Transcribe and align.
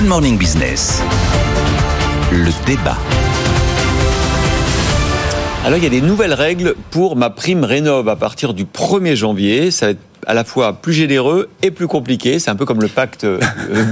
Good 0.00 0.08
Morning 0.08 0.38
Business. 0.38 1.02
Le 2.32 2.48
débat. 2.64 2.96
Alors 5.66 5.76
il 5.76 5.84
y 5.84 5.86
a 5.86 5.90
des 5.90 6.00
nouvelles 6.00 6.32
règles 6.32 6.74
pour 6.90 7.16
ma 7.16 7.28
prime 7.28 7.64
rénov 7.64 8.08
à 8.08 8.16
partir 8.16 8.54
du 8.54 8.64
1er 8.64 9.14
janvier. 9.14 9.70
Ça 9.70 9.84
va 9.86 9.92
être 9.92 9.98
à 10.26 10.32
la 10.32 10.44
fois 10.44 10.72
plus 10.72 10.94
généreux 10.94 11.50
et 11.60 11.70
plus 11.70 11.86
compliqué. 11.86 12.38
C'est 12.38 12.50
un 12.50 12.56
peu 12.56 12.64
comme 12.64 12.80
le 12.80 12.88
pacte 12.88 13.24
euh, 13.24 13.40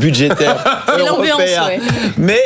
budgétaire 0.00 0.56
C'est 0.86 0.98
l'ambiance, 0.98 1.40
européen. 1.40 1.66
ouais. 1.66 1.80
Mais 2.16 2.40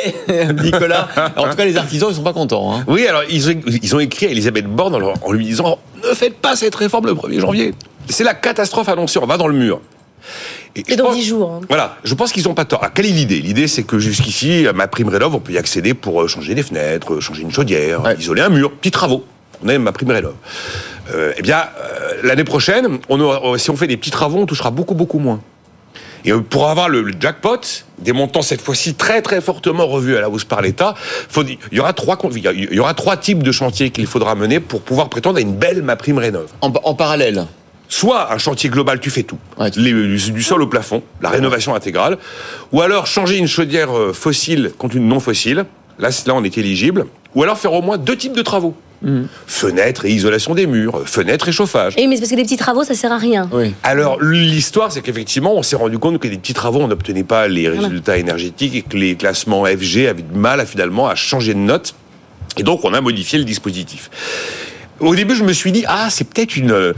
Nicolas, 0.61 1.07
en 1.37 1.47
tout 1.49 1.55
cas 1.55 1.63
les 1.63 1.77
artisans 1.77 2.09
ils 2.11 2.15
sont 2.17 2.21
pas 2.21 2.33
contents. 2.33 2.75
hein. 2.75 2.83
Oui, 2.87 3.07
alors 3.07 3.21
ils 3.29 3.49
ont, 3.49 3.61
ils 3.65 3.95
ont 3.95 3.99
écrit 4.01 4.25
à 4.25 4.29
Elisabeth 4.31 4.65
Borne 4.65 4.93
en 5.21 5.31
lui 5.31 5.45
disant 5.45 5.79
ne 6.05 6.13
faites 6.13 6.35
pas 6.35 6.57
cette 6.57 6.75
réforme 6.75 7.05
le 7.05 7.13
1er 7.13 7.39
janvier. 7.39 7.73
C'est 8.09 8.25
la 8.25 8.33
catastrophe 8.33 8.89
annoncée, 8.89 9.19
on 9.19 9.25
va 9.25 9.37
dans 9.37 9.47
le 9.47 9.53
mur. 9.53 9.79
Et 10.75 10.95
dans 10.95 11.05
pense- 11.05 11.15
10 11.15 11.25
jours. 11.25 11.51
hein. 11.51 11.61
Voilà, 11.67 11.97
je 12.03 12.13
pense 12.15 12.31
qu'ils 12.31 12.43
n'ont 12.43 12.53
pas 12.53 12.65
tort. 12.65 12.81
Alors, 12.83 12.93
quelle 12.93 13.05
est 13.05 13.09
l'idée? 13.09 13.39
L'idée, 13.39 13.67
c'est 13.67 13.83
que 13.83 13.99
jusqu'ici, 13.99 14.65
à 14.67 14.73
ma 14.73 14.87
prime 14.87 15.09
rénov, 15.09 15.35
on 15.35 15.39
peut 15.39 15.51
y 15.53 15.57
accéder 15.57 15.93
pour 15.93 16.21
euh, 16.21 16.27
changer 16.27 16.55
des 16.55 16.63
fenêtres, 16.63 17.13
euh, 17.15 17.19
changer 17.21 17.41
une 17.43 17.51
chaudière, 17.51 18.03
Ouais. 18.03 18.15
isoler 18.17 18.41
un 18.41 18.49
mur, 18.49 18.71
petits 18.71 18.91
travaux. 18.91 19.25
On 19.63 19.69
a 19.69 19.77
ma 19.77 19.91
prime 19.91 20.11
rénov. 20.11 20.33
Euh, 21.13 21.31
eh 21.37 21.41
bien, 21.41 21.57
euh, 21.79 22.13
l'année 22.23 22.43
prochaine, 22.43 22.99
on 23.09 23.19
aura- 23.19 23.57
si 23.57 23.69
on 23.69 23.75
fait 23.75 23.87
des 23.87 23.97
petits 23.97 24.11
travaux, 24.11 24.39
on 24.39 24.45
touchera 24.45 24.71
beaucoup, 24.71 24.95
beaucoup 24.95 25.19
moins. 25.19 25.41
Et 26.25 26.31
pour 26.31 26.69
avoir 26.69 26.87
le, 26.87 27.01
le 27.01 27.13
jackpot, 27.19 27.59
des 27.99 28.13
montants 28.13 28.41
cette 28.41 28.61
fois-ci 28.61 28.95
très 28.95 29.21
très 29.21 29.41
fortement 29.41 29.85
revus 29.85 30.15
à 30.15 30.21
la 30.21 30.29
hausse 30.29 30.45
par 30.45 30.61
l'État, 30.61 30.95
il 31.37 31.57
y 31.73 31.79
aura 31.81 31.91
trois 31.91 32.17
il 32.33 32.73
y 32.73 32.79
aura 32.79 32.93
types 33.17 33.43
de 33.43 33.51
chantiers 33.51 33.89
qu'il 33.89 34.07
faudra 34.07 34.33
mener 34.33 34.61
pour 34.61 34.81
pouvoir 34.81 35.09
prétendre 35.09 35.37
à 35.37 35.41
une 35.41 35.53
belle 35.53 35.81
ma 35.81 35.97
prime 35.97 36.17
rénov. 36.17 36.45
En, 36.61 36.71
en 36.83 36.93
parallèle. 36.95 37.45
Soit 37.95 38.33
un 38.33 38.39
chantier 38.39 38.71
global, 38.71 38.99
tu 38.99 39.11
fais 39.11 39.21
tout, 39.21 39.37
Ouais, 39.59 39.69
tu- 39.69 39.79
Les- 39.79 39.91
du, 39.93 40.31
du 40.31 40.41
sol 40.41 40.63
au 40.63 40.67
plafond, 40.67 41.03
la 41.21 41.29
rénovation 41.29 41.75
intégrale, 41.75 42.17
ou 42.71 42.81
alors 42.81 43.05
changer 43.05 43.37
une 43.37 43.47
chaudière 43.47 43.95
euh, 43.95 44.13
fossile 44.13 44.71
contre 44.79 44.95
une 44.95 45.07
non 45.07 45.19
fossile. 45.19 45.65
Là, 45.99 46.09
là, 46.25 46.33
on 46.33 46.43
est 46.43 46.57
éligible. 46.57 47.05
Ou 47.35 47.43
alors 47.43 47.55
faire 47.59 47.71
au 47.73 47.83
moins 47.83 47.99
deux 47.99 48.17
types 48.17 48.33
de 48.35 48.41
travaux. 48.41 48.73
Mhm. 49.03 49.27
Fenêtres 49.45 50.05
et 50.05 50.11
isolation 50.11 50.55
des 50.55 50.65
murs, 50.65 51.03
fenêtres 51.07 51.49
et 51.49 51.51
chauffage. 51.51 51.93
Et 51.97 52.07
mais 52.07 52.15
c'est 52.15 52.21
parce 52.21 52.31
que 52.31 52.35
les 52.37 52.43
petits 52.45 52.57
travaux, 52.57 52.83
ça 52.83 52.95
sert 52.95 53.11
à 53.11 53.17
rien. 53.19 53.47
Oui. 53.53 53.75
Alors, 53.83 54.19
l'histoire, 54.23 54.91
c'est 54.91 55.01
qu'effectivement, 55.01 55.53
on 55.55 55.61
s'est 55.61 55.75
rendu 55.75 55.99
compte 55.99 56.17
que 56.17 56.27
des 56.27 56.37
petits 56.37 56.55
travaux, 56.55 56.79
on 56.79 56.87
n'obtenait 56.87 57.23
pas 57.23 57.47
les 57.47 57.69
résultats 57.69 58.17
énergétiques 58.17 58.73
et 58.75 58.81
que 58.81 58.97
les 58.97 59.15
classements 59.15 59.65
FG 59.65 60.07
avaient 60.07 60.23
du 60.23 60.35
mal 60.39 60.59
à 60.59 60.65
finalement 60.65 61.07
à 61.07 61.13
changer 61.13 61.53
de 61.53 61.59
note. 61.59 61.93
Et 62.57 62.63
donc, 62.63 62.85
on 62.85 62.93
a 62.95 63.01
modifié 63.01 63.37
le 63.37 63.45
dispositif. 63.45 64.09
Au 65.03 65.15
début, 65.15 65.35
je 65.35 65.43
me 65.43 65.51
suis 65.51 65.71
dit, 65.71 65.83
ah, 65.87 66.07
c'est 66.09 66.23
peut-être 66.23 66.55
une, 66.55 66.71
euh, 66.71 66.93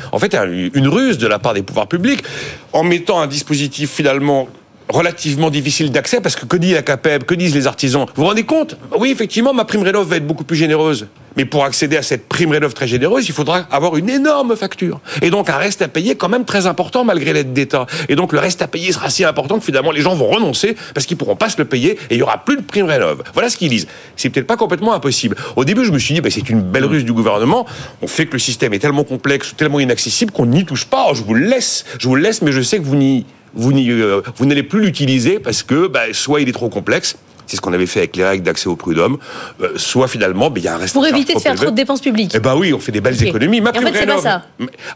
une 0.73 0.87
ruse 0.87 1.17
de 1.17 1.27
la 1.27 1.39
part 1.39 1.53
des 1.53 1.63
pouvoirs 1.63 1.87
publics, 1.87 2.23
en 2.71 2.83
mettant 2.83 3.19
un 3.19 3.27
dispositif 3.27 3.89
finalement 3.89 4.47
relativement 4.89 5.49
difficile 5.49 5.91
d'accès, 5.91 6.21
parce 6.21 6.35
que 6.35 6.45
que 6.45 6.57
dit 6.57 6.73
la 6.73 6.83
CAPEB, 6.83 7.23
que 7.23 7.33
disent 7.33 7.55
les 7.55 7.65
artisans? 7.65 8.05
Vous 8.15 8.21
vous 8.21 8.27
rendez 8.27 8.43
compte? 8.43 8.77
Oui, 8.99 9.09
effectivement, 9.09 9.53
ma 9.53 9.65
prime 9.65 9.81
rénov 9.81 10.07
va 10.07 10.17
être 10.17 10.27
beaucoup 10.27 10.43
plus 10.43 10.55
généreuse. 10.55 11.07
Mais 11.37 11.45
pour 11.45 11.65
accéder 11.65 11.97
à 11.97 12.03
cette 12.03 12.27
prime 12.27 12.51
rénov 12.51 12.73
très 12.73 12.87
généreuse, 12.87 13.27
il 13.27 13.33
faudra 13.33 13.67
avoir 13.71 13.97
une 13.97 14.09
énorme 14.09 14.55
facture. 14.55 14.99
Et 15.21 15.29
donc 15.29 15.49
un 15.49 15.57
reste 15.57 15.81
à 15.81 15.87
payer 15.87 16.15
quand 16.15 16.29
même 16.29 16.45
très 16.45 16.67
important 16.67 17.03
malgré 17.03 17.33
l'aide 17.33 17.53
d'État. 17.53 17.85
Et 18.09 18.15
donc 18.15 18.33
le 18.33 18.39
reste 18.39 18.61
à 18.61 18.67
payer 18.67 18.91
sera 18.91 19.09
si 19.09 19.23
important 19.23 19.59
que 19.59 19.65
finalement 19.65 19.91
les 19.91 20.01
gens 20.01 20.15
vont 20.15 20.27
renoncer 20.27 20.75
parce 20.93 21.05
qu'ils 21.05 21.17
pourront 21.17 21.35
pas 21.35 21.49
se 21.49 21.57
le 21.57 21.65
payer 21.65 21.91
et 22.09 22.15
il 22.15 22.17
y 22.17 22.21
aura 22.23 22.43
plus 22.43 22.57
de 22.57 22.61
prime 22.61 22.85
rénov. 22.85 23.23
Voilà 23.33 23.49
ce 23.49 23.57
qu'ils 23.57 23.69
disent. 23.69 23.87
C'est 24.15 24.29
peut-être 24.29 24.47
pas 24.47 24.57
complètement 24.57 24.93
impossible. 24.93 25.35
Au 25.55 25.65
début, 25.65 25.85
je 25.85 25.91
me 25.91 25.99
suis 25.99 26.13
dit, 26.13 26.21
bah, 26.21 26.29
c'est 26.31 26.49
une 26.49 26.61
belle 26.61 26.85
ruse 26.85 27.05
du 27.05 27.13
gouvernement. 27.13 27.65
On 28.01 28.07
fait 28.07 28.25
que 28.25 28.33
le 28.33 28.39
système 28.39 28.73
est 28.73 28.79
tellement 28.79 29.03
complexe, 29.03 29.53
tellement 29.55 29.79
inaccessible 29.79 30.31
qu'on 30.31 30.45
n'y 30.45 30.65
touche 30.65 30.85
pas. 30.85 31.13
Je 31.13 31.23
vous 31.23 31.33
le 31.33 31.45
laisse, 31.45 31.85
je 31.99 32.07
vous 32.07 32.15
le 32.15 32.21
laisse, 32.21 32.41
mais 32.41 32.51
je 32.51 32.61
sais 32.61 32.79
que 32.79 32.83
vous 32.83 32.95
n'y 32.95 33.25
vous 33.55 33.71
euh, 33.71 34.21
n'allez 34.41 34.63
plus 34.63 34.81
l'utiliser 34.81 35.39
parce 35.39 35.63
que 35.63 35.87
bah, 35.87 36.01
soit 36.11 36.41
il 36.41 36.49
est 36.49 36.53
trop 36.53 36.69
complexe, 36.69 37.17
c'est 37.47 37.57
ce 37.57 37.61
qu'on 37.61 37.73
avait 37.73 37.85
fait 37.85 37.99
avec 37.99 38.15
les 38.15 38.25
règles 38.25 38.43
d'accès 38.43 38.67
au 38.67 38.75
prud'homme, 38.75 39.17
euh, 39.61 39.69
soit 39.75 40.07
finalement 40.07 40.49
bah, 40.49 40.57
il 40.57 40.63
y 40.63 40.67
a 40.67 40.75
un 40.75 40.77
reste 40.77 40.93
Pour 40.93 41.05
éviter 41.05 41.33
de 41.33 41.39
faire 41.39 41.53
élevé. 41.53 41.65
trop 41.65 41.71
de 41.71 41.75
dépenses 41.75 42.01
publiques. 42.01 42.31
Eh 42.35 42.39
ben 42.39 42.55
oui, 42.55 42.73
on 42.73 42.79
fait 42.79 42.91
des 42.91 43.01
belles 43.01 43.21
économies. 43.21 43.61
Ma 43.61 43.71
en 43.71 43.73
fait, 43.73 43.93
c'est 43.93 44.05
pas 44.05 44.17
ça. 44.19 44.43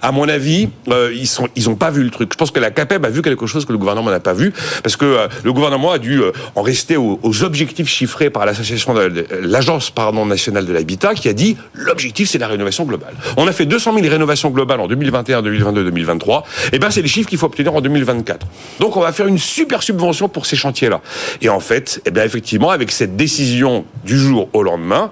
À 0.01 0.11
mon 0.11 0.27
avis, 0.27 0.69
euh, 0.89 1.11
ils 1.13 1.27
sont, 1.27 1.47
ils 1.55 1.69
ont 1.69 1.75
pas 1.75 1.89
vu 1.91 2.03
le 2.03 2.09
truc. 2.09 2.29
Je 2.31 2.37
pense 2.37 2.51
que 2.51 2.59
la 2.59 2.71
CAPEB 2.71 3.05
a 3.05 3.09
vu 3.09 3.21
quelque 3.21 3.45
chose 3.45 3.65
que 3.65 3.71
le 3.71 3.77
gouvernement 3.77 4.11
n'a 4.11 4.19
pas 4.19 4.33
vu, 4.33 4.53
parce 4.83 4.95
que 4.95 5.05
euh, 5.05 5.27
le 5.43 5.53
gouvernement 5.53 5.91
a 5.91 5.99
dû 5.99 6.21
en 6.55 6.61
rester 6.61 6.97
aux, 6.97 7.19
aux 7.23 7.43
objectifs 7.43 7.87
chiffrés 7.87 8.29
par 8.29 8.45
l'association, 8.45 8.93
l'agence 9.41 9.91
pardon 9.91 10.25
nationale 10.25 10.65
de 10.65 10.73
l'habitat, 10.73 11.13
qui 11.13 11.29
a 11.29 11.33
dit 11.33 11.57
l'objectif 11.73 12.29
c'est 12.29 12.37
la 12.37 12.47
rénovation 12.47 12.83
globale. 12.85 13.13
On 13.37 13.47
a 13.47 13.51
fait 13.51 13.65
200 13.65 13.93
000 13.93 14.07
rénovations 14.09 14.49
globales 14.49 14.79
en 14.79 14.87
2021, 14.87 15.41
2022, 15.41 15.83
2023. 15.85 16.45
Et 16.73 16.79
ben 16.79 16.89
c'est 16.89 17.01
les 17.01 17.07
chiffres 17.07 17.29
qu'il 17.29 17.37
faut 17.37 17.45
obtenir 17.45 17.73
en 17.73 17.81
2024. 17.81 18.45
Donc 18.79 18.97
on 18.97 19.01
va 19.01 19.11
faire 19.11 19.27
une 19.27 19.37
super 19.37 19.83
subvention 19.83 20.29
pour 20.29 20.45
ces 20.45 20.55
chantiers-là. 20.55 21.01
Et 21.41 21.49
en 21.49 21.59
fait, 21.59 22.01
eh 22.05 22.11
bien 22.11 22.23
effectivement, 22.23 22.38
avec 22.71 22.91
cette 22.91 23.15
décision 23.15 23.85
du 24.05 24.17
jour 24.17 24.49
au 24.53 24.63
lendemain 24.63 25.11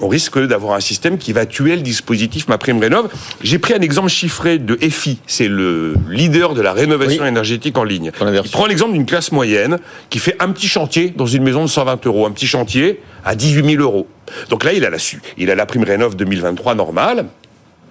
on 0.00 0.08
risque 0.08 0.38
d'avoir 0.38 0.76
un 0.76 0.80
système 0.80 1.18
qui 1.18 1.32
va 1.32 1.46
tuer 1.46 1.74
le 1.74 1.82
dispositif 1.82 2.48
Ma 2.48 2.58
Prime 2.58 2.78
Rénov. 2.78 3.08
J'ai 3.42 3.58
pris 3.58 3.74
un 3.74 3.80
exemple 3.80 4.08
chiffré 4.08 4.58
de 4.58 4.78
EFI, 4.80 5.18
c'est 5.26 5.48
le 5.48 5.94
leader 6.08 6.54
de 6.54 6.60
la 6.60 6.72
rénovation 6.72 7.22
Oui. 7.22 7.28
énergétique 7.28 7.76
en 7.76 7.84
ligne. 7.84 8.12
Il 8.20 8.50
prend 8.50 8.66
l'exemple 8.66 8.92
d'une 8.92 9.06
classe 9.06 9.32
moyenne 9.32 9.78
qui 10.08 10.18
fait 10.18 10.36
un 10.40 10.50
petit 10.50 10.68
chantier 10.68 11.12
dans 11.16 11.26
une 11.26 11.42
maison 11.42 11.62
de 11.64 11.68
120 11.68 12.06
euros, 12.06 12.26
un 12.26 12.30
petit 12.30 12.46
chantier 12.46 13.00
à 13.24 13.34
18 13.34 13.70
000 13.72 13.82
euros. 13.82 14.06
Donc 14.50 14.64
là, 14.64 14.72
il 14.72 14.84
a 14.84 14.90
la, 14.90 14.98
il 15.36 15.50
a 15.50 15.54
la 15.54 15.66
prime 15.66 15.82
Rénov 15.82 16.14
2023 16.14 16.74
normale, 16.74 17.26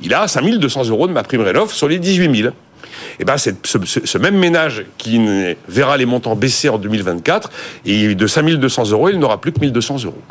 il 0.01 0.13
a 0.13 0.27
5 0.27 0.59
200 0.59 0.85
euros 0.89 1.07
de 1.07 1.13
Ma 1.13 1.23
Prime 1.23 1.41
Rénov 1.41 1.73
sur 1.73 1.87
les 1.87 1.99
18 1.99 2.35
000. 2.41 2.53
Et 3.19 3.25
ben, 3.25 3.37
ce, 3.37 3.49
ce- 3.63 4.17
même 4.17 4.37
ménage 4.37 4.85
qui 4.97 5.19
verra 5.67 5.97
les 5.97 6.05
montants 6.05 6.35
baisser 6.35 6.69
en 6.69 6.77
2024, 6.77 7.49
et 7.85 8.15
de 8.15 8.27
5 8.27 8.43
200 8.59 8.91
euros, 8.91 9.09
il 9.09 9.19
n'aura 9.19 9.39
plus 9.41 9.51
que 9.51 9.63
1 9.65 9.69
200 9.69 10.03
euros. 10.05 10.21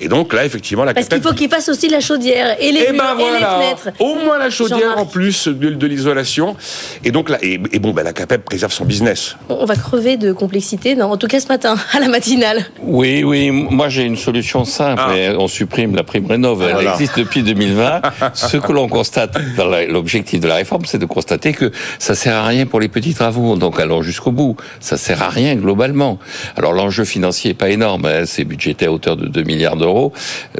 Et 0.00 0.08
donc 0.08 0.32
là, 0.32 0.44
effectivement, 0.44 0.84
la 0.84 0.94
Parce 0.94 1.08
qu'il 1.08 1.20
faut 1.20 1.32
qu'ils 1.32 1.48
fassent 1.50 1.68
aussi 1.68 1.88
la 1.88 2.00
chaudière 2.00 2.56
et 2.60 2.70
les 2.70 2.80
et 2.80 2.92
murs 2.92 3.02
ben 3.02 3.18
et 3.18 3.24
les 3.32 3.38
voilà, 3.38 3.58
fenêtres. 3.58 3.88
au 3.98 4.14
moins 4.14 4.38
la 4.38 4.48
chaudière 4.50 4.96
en 4.96 5.06
plus 5.06 5.48
de, 5.48 5.70
de 5.70 5.86
l'isolation. 5.86 6.56
Et 7.04 7.10
donc 7.10 7.28
là, 7.28 7.38
et, 7.42 7.60
et 7.72 7.78
bon, 7.80 7.90
ben 7.92 8.04
la 8.04 8.12
CAPEB 8.12 8.42
préserve 8.42 8.72
son 8.72 8.84
business. 8.84 9.36
On 9.48 9.64
va 9.64 9.74
crever 9.74 10.16
de 10.16 10.32
complexité, 10.32 10.94
non, 10.94 11.06
en 11.10 11.16
tout 11.16 11.26
cas 11.26 11.40
ce 11.40 11.48
matin, 11.48 11.76
à 11.92 11.98
la 12.00 12.08
matinale. 12.08 12.64
Oui, 12.82 13.24
oui, 13.24 13.50
moi 13.50 13.88
j'ai 13.88 14.02
une 14.02 14.16
solution 14.16 14.64
simple. 14.64 15.02
Ah. 15.04 15.32
On 15.38 15.48
supprime 15.48 15.96
la 15.96 16.04
prime 16.04 16.26
rénov. 16.26 16.62
Elle 16.62 16.72
Voilà. 16.74 16.92
existe 16.92 17.18
depuis 17.18 17.42
2020. 17.42 18.02
Ce 18.34 18.56
que 18.56 18.72
l'on 18.72 18.88
constate 18.88 19.36
dans 19.56 19.66
l'objectif 19.88 20.38
de 20.40 20.46
la 20.48 20.56
réforme, 20.56 20.84
c'est 20.84 20.98
de 20.98 21.06
constater 21.06 21.52
que 21.52 21.72
ça 21.98 22.14
sert 22.14 22.36
à 22.36 22.46
rien 22.46 22.66
pour 22.66 22.78
les 22.80 22.88
petits 22.88 23.14
travaux. 23.14 23.56
Donc 23.56 23.80
allons 23.80 24.02
jusqu'au 24.02 24.30
bout. 24.30 24.56
Ça 24.78 24.96
sert 24.96 25.22
à 25.22 25.28
rien 25.28 25.56
globalement. 25.56 26.18
Alors 26.56 26.72
l'enjeu 26.72 27.04
financier 27.04 27.50
est 27.50 27.54
pas 27.54 27.70
énorme. 27.70 28.04
hein. 28.06 28.22
C'est 28.26 28.44
budgété 28.44 28.86
à 28.86 28.92
hauteur 28.92 29.16
de 29.16 29.26
2 29.26 29.42
milliards 29.42 29.74
d'euros. 29.76 29.87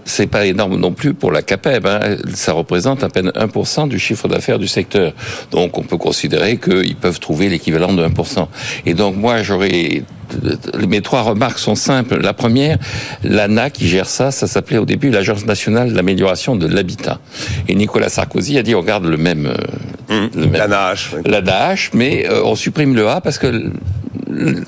C'est 0.04 0.26
pas 0.26 0.46
énorme 0.46 0.76
non 0.76 0.92
plus 0.92 1.14
pour 1.14 1.30
la 1.32 1.42
CAPEB. 1.42 1.86
hein. 1.86 2.00
Ça 2.34 2.52
représente 2.52 3.02
à 3.04 3.08
peine 3.08 3.30
1% 3.34 3.88
du 3.88 3.98
chiffre 3.98 4.28
d'affaires 4.28 4.58
du 4.58 4.68
secteur. 4.68 5.12
Donc 5.50 5.78
on 5.78 5.82
peut 5.82 5.96
considérer 5.98 6.56
qu'ils 6.58 6.96
peuvent 6.96 7.20
trouver 7.20 7.48
l'équivalent 7.48 7.92
de 7.92 8.06
1%. 8.06 8.46
Et 8.86 8.94
donc 8.94 9.16
moi 9.16 9.42
j'aurais 9.42 10.02
mes 10.86 11.00
trois 11.00 11.22
remarques 11.22 11.58
sont 11.58 11.74
simples. 11.74 12.18
La 12.20 12.34
première, 12.34 12.76
l'ANA 13.24 13.70
qui 13.70 13.88
gère 13.88 14.06
ça, 14.08 14.30
ça 14.30 14.46
s'appelait 14.46 14.76
au 14.76 14.84
début 14.84 15.08
l'Agence 15.10 15.46
nationale 15.46 15.94
d'amélioration 15.94 16.54
de 16.54 16.66
l'habitat. 16.66 17.18
Et 17.66 17.74
Nicolas 17.74 18.10
Sarkozy 18.10 18.58
a 18.58 18.62
dit 18.62 18.74
on 18.74 18.82
garde 18.82 19.06
le 19.06 19.16
même, 19.16 19.50
le 20.10 20.28
même 20.36 20.52
La 20.52 20.68
nage. 20.68 21.16
l'ANAH, 21.24 21.90
mais 21.94 22.26
euh, 22.28 22.42
on 22.44 22.56
supprime 22.56 22.94
le 22.94 23.08
A 23.08 23.22
parce 23.22 23.38
que 23.38 23.70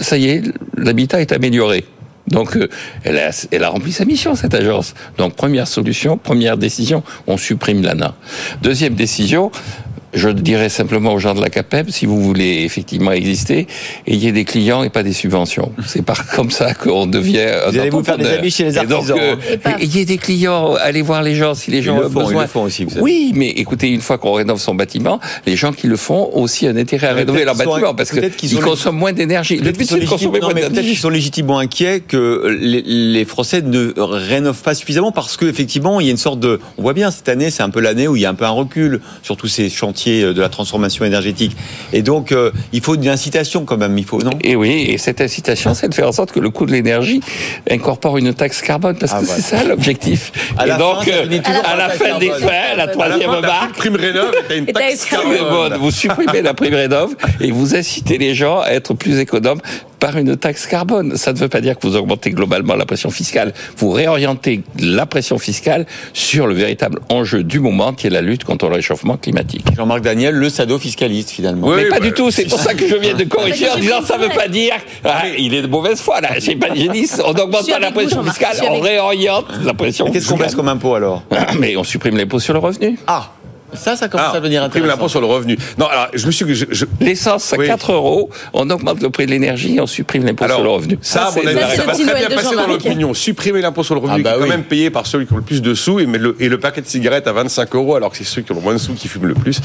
ça 0.00 0.16
y 0.16 0.31
est, 0.31 0.43
l'habitat 0.78 1.20
est 1.20 1.32
amélioré. 1.32 1.84
Donc, 2.31 2.57
euh, 2.57 2.69
elle, 3.05 3.19
a, 3.19 3.31
elle 3.51 3.65
a 3.65 3.69
rempli 3.69 3.93
sa 3.93 4.05
mission, 4.05 4.35
cette 4.35 4.55
agence. 4.55 4.95
Donc, 5.19 5.35
première 5.35 5.67
solution, 5.69 6.17
première 6.17 6.57
décision, 6.57 7.03
on 7.27 7.37
supprime 7.37 7.83
l'ANA. 7.83 8.15
Deuxième 8.63 8.95
décision, 8.95 9.51
je 10.15 10.28
dirais 10.28 10.69
simplement 10.69 11.12
aux 11.15 11.19
gens 11.19 11.34
de 11.34 11.41
la 11.41 11.50
CAPEB, 11.50 11.91
si 11.91 12.06
vous 12.06 12.20
voulez 12.20 12.62
effectivement 12.64 13.12
exister, 13.12 13.67
ayez 14.06 14.32
des 14.32 14.44
clients 14.44 14.82
et 14.82 14.90
pas 14.90 15.02
des 15.02 15.12
subventions. 15.12 15.73
C'est 15.87 16.05
pas 16.05 16.14
comme 16.35 16.50
ça 16.50 16.75
qu'on 16.75 17.06
devient 17.06 17.40
un 17.40 17.70
Vous 17.70 17.79
allez 17.79 17.90
vous 17.90 18.02
faire 18.05 18.19
des 18.19 18.26
amis 18.26 18.50
chez 18.50 18.64
les 18.64 18.76
Et 18.76 18.82
donc, 18.87 18.93
artisans, 18.93 19.19
euh, 19.20 19.35
hein. 19.35 19.38
Et 19.52 19.56
pas- 19.58 19.76
ayez 19.81 20.05
des 20.05 20.19
clients, 20.19 20.75
allez 20.75 21.02
voir 21.02 21.23
les 21.23 21.35
gens 21.35 21.55
si 21.55 21.70
les 21.70 21.82
gens 21.82 21.99
le 21.99 22.06
ont 22.06 22.11
font, 22.11 22.20
ils 22.23 22.26
besoin. 22.26 22.43
le 22.43 22.49
font 22.49 22.62
aussi, 22.64 22.85
vous 22.85 22.90
savez. 22.90 23.02
Oui, 23.02 23.32
mais 23.35 23.49
écoutez, 23.50 23.88
une 23.88 24.00
fois 24.00 24.19
qu'on 24.19 24.32
rénove 24.32 24.58
son 24.61 24.75
bâtiment, 24.75 25.20
les 25.46 25.56
gens 25.56 25.73
qui 25.73 25.87
le 25.87 25.96
font 25.96 26.31
ont 26.32 26.43
aussi 26.43 26.67
un 26.67 26.76
intérêt 26.76 27.08
à 27.08 27.14
rénover 27.14 27.44
leur 27.44 27.55
bâtiment 27.55 27.94
parce 27.94 28.11
qu'ils 28.11 28.58
consomment 28.61 28.99
moins 28.99 29.12
d'énergie. 29.12 29.56
Le 29.56 29.62
Peut-être 29.73 29.79
but, 29.79 29.85
qu'ils 29.85 29.88
sont, 29.88 29.94
c'est 29.96 30.00
de 30.00 30.06
consommer 30.08 30.38
légitime- 30.38 30.40
non, 30.40 30.46
moins 30.46 30.55
mais 30.55 30.61
peut-être 30.62 30.73
qu'ils 30.73 30.82
d'énergie. 30.82 31.00
sont 31.00 31.08
légitimement 31.11 31.58
inquiets 31.58 32.00
que 32.00 32.56
les, 32.61 32.82
les 32.82 33.25
Français 33.25 33.62
ne 33.62 33.93
rénovent 33.96 34.62
pas 34.62 34.75
suffisamment 34.75 35.12
parce 35.12 35.37
qu'effectivement, 35.37 36.00
il 36.00 36.06
y 36.06 36.08
a 36.08 36.12
une 36.12 36.17
sorte 36.17 36.40
de. 36.40 36.58
On 36.79 36.82
voit 36.82 36.94
bien, 36.94 37.11
cette 37.11 37.29
année, 37.29 37.50
c'est 37.50 37.62
un 37.62 37.70
peu 37.70 37.81
l'année 37.81 38.08
où 38.08 38.17
il 38.17 38.23
y 38.23 38.26
a 38.26 38.31
un 38.31 38.35
peu 38.35 38.44
un 38.44 38.50
recul 38.50 39.00
sur 39.23 39.37
tous 39.37 39.46
ces 39.49 39.70
chantiers 39.70 40.00
euh, 40.08 40.32
de 40.35 40.41
la 40.41 40.49
transformation 40.49 41.05
énergétique. 41.05 41.56
Et 41.93 42.02
donc, 42.02 42.32
euh, 42.32 42.50
il 42.73 42.81
faut 42.81 42.94
une 42.94 43.08
incitation 43.08 43.64
quand 43.64 43.76
même, 43.76 43.97
il 43.99 44.05
faut, 44.05 44.20
non? 44.23 44.31
Et 44.43 44.56
oui, 44.56 44.87
et 44.88 44.99
cette 44.99 45.20
incitation, 45.20 45.75
c'est 45.75 45.88
de 45.88 45.94
faire 45.94 46.08
en 46.08 46.12
sorte 46.12 46.32
que 46.32 46.41
le 46.41 46.50
coût 46.50 46.67
de 46.67 46.73
l'énergie 46.73 47.20
incorpore 47.70 48.19
une 48.19 48.32
taxe 48.35 48.62
carbone, 48.62 48.97
parce 48.97 49.12
Ah, 49.14 49.20
que 49.20 49.25
voilà. 49.26 49.43
c'est 49.43 49.56
ça 49.56 49.64
l'objectif. 49.64 50.32
Et 50.62 50.67
la 50.67 50.76
donc, 50.76 51.05
fin, 51.05 51.11
euh, 51.12 51.41
à 51.64 51.76
la 51.76 51.88
fin 51.91 52.19
des 52.19 52.31
fins, 52.31 52.76
la 52.76 52.87
troisième 52.88 53.31
la 53.32 53.41
marque, 53.41 53.76
prime 53.76 53.97
rénov 53.97 54.32
une 54.56 54.67
taxe 54.67 55.05
carbone. 55.05 55.75
Vous 55.81 55.91
supprimez 55.91 56.43
la 56.43 56.55
prime 56.55 56.75
rénov 56.75 57.14
et 57.41 57.50
vous 57.50 57.75
incitez 57.75 58.19
les 58.19 58.35
gens 58.35 58.61
à 58.61 58.70
être 58.70 58.94
plus 58.94 59.19
économes 59.19 59.61
par 60.00 60.17
une 60.17 60.37
taxe 60.37 60.67
carbone. 60.67 61.17
Ça 61.17 61.32
ne 61.32 61.38
veut 61.38 61.49
pas 61.49 61.61
dire 61.61 61.79
que 61.79 61.87
vous 61.87 61.97
augmentez 61.97 62.31
globalement 62.31 62.75
la 62.75 62.87
pression 62.87 63.11
fiscale. 63.11 63.52
Vous 63.76 63.91
réorientez 63.91 64.62
la 64.79 65.06
pression 65.06 65.38
fiscale 65.38 65.87
sur 66.12 66.47
le 66.47 66.55
véritable 66.55 67.00
enjeu 67.11 67.44
du 67.44 67.61
moment, 67.61 67.93
qui 67.93 68.06
est 68.06 68.11
la 68.11 68.23
lutte 68.23 68.44
contre 68.44 68.69
le 68.69 68.75
réchauffement 68.76 69.17
climatique. 69.17 69.67
Jean-Marc 69.76 70.00
Daniel, 70.00 70.35
le 70.35 70.49
sado 70.49 70.79
fiscaliste 70.79 71.31
finalement. 71.31 71.69
Oui, 71.69 71.76
Mais 71.76 71.85
pas 71.85 72.00
bah, 72.00 72.06
du 72.06 72.12
tout, 72.12 72.31
c'est 72.31 72.47
pour 72.47 72.58
ça 72.58 72.75
que 72.75 72.88
je 72.88 72.97
viens 72.97 73.14
de 73.14 73.25
corriger 73.25 73.70
en 73.70 73.76
disant 73.76 74.02
ça 74.02 74.17
veut 74.17 74.29
ouais. 74.29 74.35
pas 74.35 74.49
dire 74.49 74.75
ah, 75.05 75.25
il 75.38 75.55
est 75.55 75.62
de 75.62 75.67
mauvaise 75.67 76.00
foi 76.00 76.20
là. 76.20 76.31
J'ai 76.38 76.56
pas 76.56 76.70
dit 76.70 76.88
on 77.25 77.32
n'augmente 77.35 77.69
pas 77.69 77.79
la 77.79 77.93
pression 77.93 78.25
fiscale, 78.25 78.56
on 78.69 78.81
réoriente 78.81 79.47
la 79.62 79.75
pression 79.75 80.06
Qu'est-ce 80.06 80.26
qu'on 80.26 80.35
fiscale. 80.35 80.47
baisse 80.47 80.55
comme 80.55 80.69
impôt 80.69 80.94
alors? 80.94 81.23
Mais 81.58 81.76
on 81.76 81.85
supprime 81.85 82.17
l'impôt 82.17 82.41
sur 82.41 82.55
le 82.55 82.61
revenu. 82.61 82.99
Ah, 83.06 83.32
ça, 83.75 83.96
ça 83.96 84.08
commence 84.08 84.28
Ah, 84.32 84.37
à 84.37 84.40
devenir 84.40 84.61
prime 84.62 84.82
intéressant. 84.82 84.88
l'impôt 84.96 85.08
sur 85.08 85.20
le 85.20 85.26
revenu. 85.26 85.56
Non, 85.78 85.87
alors 85.87 86.08
je 86.14 86.26
me 86.26 86.31
suis, 86.31 86.55
je, 86.55 86.64
je- 86.70 86.84
L'essence 87.00 87.52
à 87.52 87.56
Oui. 87.56 87.67
4 87.67 87.93
euros, 87.93 88.31
on 88.52 88.69
augmente 88.70 89.02
le 89.02 89.11
prix 89.11 89.26
de 89.26 89.31
l'énergie, 89.31 89.78
on 89.81 89.87
supprime 89.87 90.25
l'impôt 90.25 90.46
sur 90.46 90.62
le 90.62 90.69
revenu. 90.69 90.99
Ça, 91.02 91.26
à 91.28 91.31
c'est 91.32 91.43
mon 91.43 91.49
avis, 91.49 91.61
ça 91.61 91.82
le 91.82 91.87
va 91.87 91.93
très 91.94 92.26
bien 92.26 92.37
passer 92.37 92.56
dans 92.56 92.67
l'opinion. 92.67 93.14
Supprimer 93.14 93.61
l'impôt 93.61 93.82
sur 93.82 93.94
le 93.94 94.00
revenu, 94.00 94.20
Ah 94.20 94.22
bah 94.22 94.31
qui 94.31 94.37
est 94.37 94.38
quand 94.40 94.44
oui. 94.44 94.50
même 94.50 94.64
payé 94.64 94.90
par 94.90 95.06
ceux 95.06 95.25
qui 95.25 95.32
ont 95.32 95.37
le 95.37 95.43
plus 95.43 95.62
de 95.62 95.75
sous, 95.75 96.00
et, 96.00 96.06
mais 96.06 96.19
le, 96.19 96.37
et 96.40 96.49
le 96.49 96.58
paquet 96.58 96.81
de 96.82 96.87
cigarettes 96.87 97.26
à 97.26 97.32
25 97.32 97.75
euros, 97.75 97.94
alors 97.96 98.11
que 98.11 98.17
c'est 98.17 98.25
ceux 98.25 98.43
qui 98.43 98.52
ont 98.52 98.56
le 98.56 98.61
moins 98.61 98.72
de 98.75 98.78
sous 98.78 98.94
qui 98.94 99.08
fument 99.08 99.26
le 99.26 99.34
plus. 99.34 99.61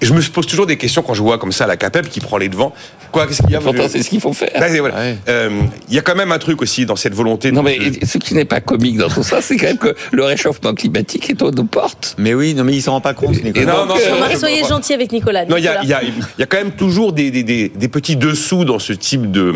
Et 0.00 0.06
je 0.06 0.12
me 0.12 0.20
pose 0.22 0.46
toujours 0.46 0.66
des 0.66 0.76
questions 0.76 1.02
quand 1.02 1.14
je 1.14 1.22
vois 1.22 1.38
comme 1.38 1.52
ça 1.52 1.66
la 1.66 1.76
CAPEP 1.76 2.08
qui 2.08 2.20
prend 2.20 2.38
les 2.38 2.48
devants. 2.48 2.72
Quoi, 3.12 3.26
qu'est-ce 3.26 3.42
qu'il 3.42 3.50
y 3.52 3.56
a 3.56 3.60
Pourtant, 3.60 3.84
c'est 3.88 4.02
ce 4.02 4.08
qu'il 4.10 4.20
faut 4.20 4.32
faire. 4.32 4.50
Voilà. 4.54 4.82
Ouais. 4.94 5.16
Euh, 5.28 5.50
Il 5.88 5.94
y 5.94 5.98
a 5.98 6.02
quand 6.02 6.16
même 6.16 6.32
un 6.32 6.38
truc 6.38 6.60
aussi 6.62 6.84
dans 6.86 6.96
cette 6.96 7.14
volonté. 7.14 7.50
de- 7.50 7.54
Non 7.54 7.62
mais 7.62 7.78
ce 8.04 8.18
qui 8.18 8.34
n'est 8.34 8.44
pas 8.44 8.60
comique 8.60 8.96
dans 8.96 9.08
tout 9.08 9.22
ça, 9.22 9.40
c'est 9.40 9.56
quand 9.56 9.66
même 9.66 9.78
que 9.78 9.94
le 10.12 10.24
réchauffement 10.24 10.74
climatique 10.74 11.30
est 11.30 11.40
aux 11.42 11.50
nos 11.52 11.64
portes. 11.64 12.14
Mais 12.18 12.34
oui, 12.34 12.54
non, 12.54 12.64
mais 12.64 12.72
il 12.74 12.82
s'en 12.82 12.92
rend 12.92 13.00
pas 13.00 13.14
compte, 13.14 13.33
Nicolas. 13.42 13.66
Non, 13.66 13.86
donc, 13.86 13.98
non, 13.98 14.26
euh, 14.30 14.36
soyez 14.36 14.64
gentil 14.64 14.92
avec 14.94 15.12
Nicolas. 15.12 15.44
Non, 15.44 15.56
il 15.56 15.64
y 15.64 15.68
a, 15.68 15.80
Nicolas. 15.80 16.02
il 16.02 16.08
y, 16.08 16.10
a, 16.12 16.14
il 16.38 16.40
y 16.40 16.42
a 16.42 16.46
quand 16.46 16.58
même 16.58 16.72
toujours 16.72 17.12
des, 17.12 17.30
des, 17.30 17.42
des, 17.42 17.68
des 17.68 17.88
petits 17.88 18.16
dessous 18.16 18.64
dans 18.64 18.78
ce 18.78 18.92
type 18.92 19.30
de, 19.30 19.54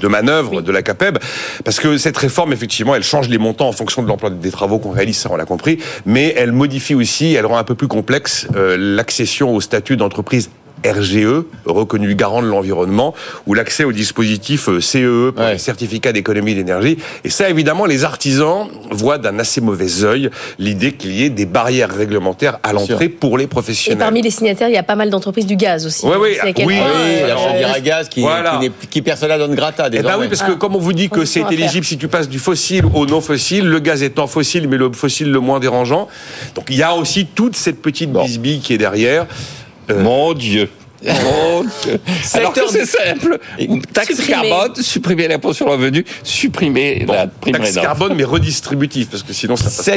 de 0.00 0.08
manœuvre 0.08 0.60
de 0.62 0.72
la 0.72 0.82
CAPEB, 0.82 1.18
parce 1.64 1.78
que 1.78 1.98
cette 1.98 2.16
réforme, 2.16 2.52
effectivement, 2.52 2.94
elle 2.94 3.02
change 3.02 3.28
les 3.28 3.38
montants 3.38 3.68
en 3.68 3.72
fonction 3.72 4.02
de 4.02 4.08
l'emploi 4.08 4.30
des 4.30 4.50
travaux 4.50 4.78
qu'on 4.78 4.90
réalise, 4.90 5.16
ça 5.18 5.28
on 5.30 5.36
l'a 5.36 5.44
compris, 5.44 5.78
mais 6.06 6.34
elle 6.36 6.52
modifie 6.52 6.94
aussi, 6.94 7.34
elle 7.34 7.46
rend 7.46 7.58
un 7.58 7.64
peu 7.64 7.74
plus 7.74 7.88
complexe 7.88 8.48
euh, 8.56 8.76
l'accession 8.78 9.54
au 9.54 9.60
statut 9.60 9.96
d'entreprise 9.96 10.50
RGE, 10.84 11.44
reconnu 11.66 12.14
garant 12.14 12.42
de 12.42 12.46
l'environnement, 12.46 13.14
ou 13.46 13.54
l'accès 13.54 13.84
au 13.84 13.92
dispositif 13.92 14.68
euh, 14.68 14.80
CEE 14.80 15.32
pour 15.34 15.44
Ouais. 15.44 15.52
les 15.52 15.58
certificats 15.58 16.12
d'économie 16.12 16.54
d'énergie. 16.54 16.98
Et 17.24 17.30
ça, 17.30 17.48
évidemment, 17.50 17.86
les 17.86 18.04
artisans 18.04 18.68
voient 18.90 19.18
d'un 19.18 19.38
assez 19.38 19.60
mauvais 19.60 20.04
œil 20.04 20.30
l'idée 20.58 20.92
qu'il 20.92 21.12
y 21.12 21.24
ait 21.24 21.30
des 21.30 21.46
barrières 21.46 21.90
réglementaires 21.94 22.58
à 22.62 22.72
l'entrée 22.72 23.08
pour 23.08 23.38
les 23.38 23.44
Et 23.44 23.46
professionnels. 23.46 23.98
parmi 23.98 24.22
les 24.22 24.30
signataires, 24.30 24.68
il 24.68 24.74
y 24.74 24.78
a 24.78 24.82
pas 24.82 24.96
mal 24.96 25.10
d'entreprises 25.10 25.46
du 25.46 25.56
gaz 25.56 25.86
aussi. 25.86 26.04
Oui, 26.06 26.12
oui, 26.20 26.38
à 26.40 26.52
quel 26.52 26.66
oui, 26.66 26.76
Ah 26.80 26.86
oui, 26.86 27.10
euh, 27.22 27.26
la 27.28 27.36
chaudière 27.36 27.72
à 27.74 27.80
gaz 27.80 28.08
qui, 28.08 28.20
Voilà. 28.20 28.58
qui, 28.80 28.88
qui 28.88 29.02
personne 29.02 29.28
la 29.28 29.38
donne 29.38 29.54
grata 29.54 29.88
Eh 29.92 30.02
ben 30.02 30.16
oui, 30.18 30.28
parce 30.28 30.42
que 30.42 30.52
Ah. 30.52 30.56
comme 30.58 30.76
on 30.76 30.80
vous 30.80 30.92
dit 30.92 31.08
que 31.08 31.24
c'est 31.24 31.44
éligible 31.50 31.84
si 31.86 31.98
tu 31.98 32.08
passes 32.08 32.28
du 32.28 32.38
fossile 32.38 32.84
au 32.94 33.06
non 33.06 33.20
fossile, 33.20 33.66
le 33.66 33.78
gaz 33.80 34.02
étant 34.02 34.26
fossile, 34.26 34.68
mais 34.68 34.76
le 34.76 34.90
fossile 34.92 35.30
le 35.30 35.40
moins 35.40 35.60
dérangeant. 35.60 36.08
Donc 36.54 36.66
il 36.70 36.76
y 36.76 36.82
a 36.82 36.94
aussi 36.94 37.26
toute 37.26 37.56
cette 37.56 37.80
petite 37.82 38.10
Bon. 38.12 38.24
bisbille 38.24 38.60
qui 38.60 38.72
est 38.74 38.78
derrière. 38.78 39.26
Euh, 39.90 40.02
Mon 40.02 40.32
Dieu. 40.32 40.68
Mon 41.02 41.62
Dieu. 41.82 41.98
Alors 42.34 42.52
que 42.52 42.60
c'est 42.68 42.84
simple. 42.84 43.38
Taxe 43.92 44.16
Supprimer. 44.16 44.48
carbone, 44.50 44.82
supprimer 44.82 45.28
l'impôt 45.28 45.52
sur 45.54 45.66
le 45.66 45.72
revenu, 45.72 46.04
supprimer 46.22 47.06
la 47.08 47.26
prime 47.26 47.56
taxe 47.56 47.74
carbone, 47.74 48.14
mais 48.14 48.24
redistributif, 48.24 49.08
parce 49.08 49.22
que 49.22 49.32
sinon 49.32 49.56
ça 49.56 49.64
passe 49.64 49.88